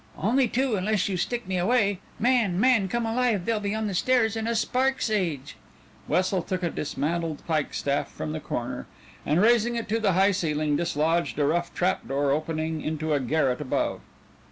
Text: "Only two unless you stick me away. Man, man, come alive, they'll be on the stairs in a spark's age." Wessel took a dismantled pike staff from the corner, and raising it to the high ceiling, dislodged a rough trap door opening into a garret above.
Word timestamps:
"Only 0.17 0.47
two 0.47 0.77
unless 0.77 1.07
you 1.07 1.15
stick 1.15 1.47
me 1.47 1.59
away. 1.59 1.99
Man, 2.17 2.59
man, 2.59 2.87
come 2.87 3.05
alive, 3.05 3.45
they'll 3.45 3.59
be 3.59 3.75
on 3.75 3.85
the 3.85 3.93
stairs 3.93 4.35
in 4.35 4.47
a 4.47 4.55
spark's 4.55 5.11
age." 5.11 5.57
Wessel 6.07 6.41
took 6.41 6.63
a 6.63 6.71
dismantled 6.71 7.43
pike 7.45 7.75
staff 7.75 8.09
from 8.11 8.31
the 8.31 8.39
corner, 8.39 8.87
and 9.27 9.39
raising 9.43 9.75
it 9.75 9.87
to 9.89 9.99
the 9.99 10.13
high 10.13 10.31
ceiling, 10.31 10.75
dislodged 10.75 11.37
a 11.37 11.45
rough 11.45 11.71
trap 11.75 12.07
door 12.07 12.31
opening 12.31 12.81
into 12.81 13.13
a 13.13 13.19
garret 13.19 13.61
above. 13.61 14.01